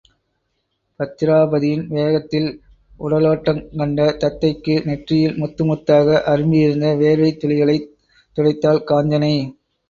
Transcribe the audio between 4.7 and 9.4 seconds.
நெற்றியில் முத்து முத்தாக அரும்பியிருந்த வேர்வைத் துளிகளைத் துடைத்தாள் காஞ்சனை.